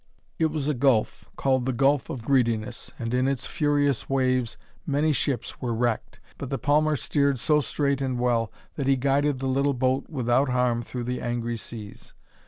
[0.39, 5.13] It was a gulf, called the Gulf of Greediness, and in its furious waves many
[5.13, 6.19] ships were wrecked.
[6.39, 10.49] But the palmer steered so straight and well that he guided the little boat without
[10.49, 12.15] harm through the angry seas.